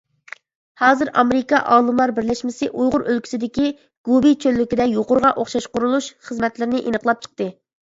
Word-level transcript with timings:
ھازىر 0.83 1.11
ئامېرىكا 1.21 1.59
ئالىملار 1.75 2.13
بىرلەشمىسى 2.19 2.69
ئۇيغۇر 2.71 3.05
ئۆلكىسىدىكى 3.13 3.69
گوبى 4.11 4.33
چۆللۈكىدە، 4.47 4.89
يۇقىرىقىغا 4.97 5.33
ئوخشاش 5.45 5.71
قۇرۇلۇش 5.77 6.11
خىزمەتلىرىنى 6.31 6.85
ئېنىقلاپ 6.89 7.25
چىقتى. 7.29 7.53